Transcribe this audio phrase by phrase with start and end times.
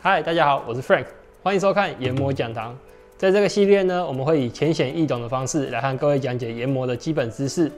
[0.00, 1.06] 嗨，大家好，我是 Frank，
[1.42, 2.72] 欢迎收看研磨讲堂。
[3.16, 7.68] 在这个系列呢，我们会以浅显易懂的方式来和各位讲解研磨的基本知识，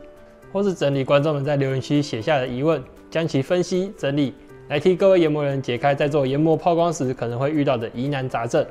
[0.52, 4.34] 或是整理观众们在留言区写下的疑问，将其分析整理，
[4.68, 8.64] 来替各位研磨人解开在做研磨抛光时可能会遇到的疑难杂症。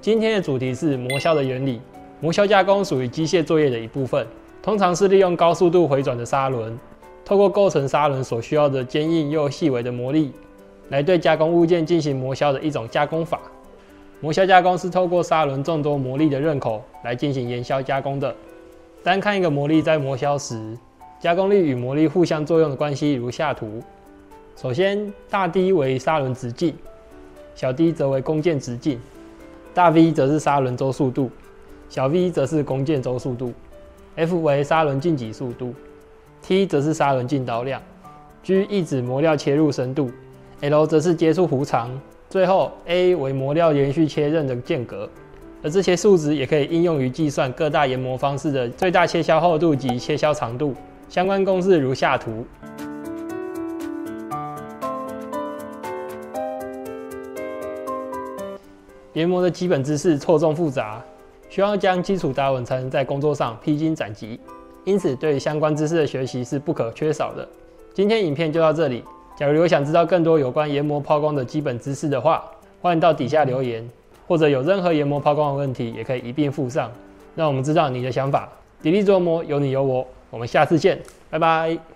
[0.00, 1.82] 今天的主题是磨削的原理。
[2.20, 4.26] 磨削加工属于机械作业的一部分，
[4.62, 6.74] 通常是利用高速度回转的砂轮，
[7.22, 10.32] 透过构成砂轮所需要的坚硬又细微的磨力。
[10.88, 13.40] 来对加工物件进行磨削的一种加工法。
[14.20, 18.34] 磨削加工是透过砂轮众多磨砺的刃口来进行研削加工的。
[19.02, 20.76] 单看一个磨砺在磨削时，
[21.20, 23.82] 加工力与磨砺互相作用的关系如下图。
[24.56, 26.74] 首先，大 D 为砂轮直径，
[27.54, 29.00] 小 d 则为工件直径，
[29.74, 31.30] 大 V 则是砂轮周速度，
[31.88, 33.52] 小 v 则是工件周速度
[34.14, 35.74] ，F 为砂轮进挤速度
[36.40, 37.82] ，T 则是砂轮进刀量
[38.42, 40.10] ，G 意指磨料切入深度。
[40.70, 41.90] L 则是接触弧长，
[42.30, 45.06] 最后 A 为磨料连续切刃的间隔，
[45.62, 50.74] 而这些数值也可以应用于计算各大研磨方式的最大切削厚度及切削长度。
[51.10, 52.46] 相关公式如下图。
[59.12, 61.04] 研磨的基本知识错综复杂，
[61.50, 64.40] 需要将基础打稳，才能在工作上披荆斩棘。
[64.84, 67.46] 因此，对相关知识的学习是不可缺少的。
[67.92, 69.04] 今天影片就到这里。
[69.36, 72.44] 假如有想知道更多有关研磨抛光的基本知识的话，
[72.80, 73.88] 欢迎到底下留言，
[74.28, 76.90] 或者有任何研磨抛光的问题，也可以一并附上，
[77.34, 78.48] 让我们知道你的想法。
[78.82, 81.93] 砥砺琢磨，有你有我，我们下次见，拜拜。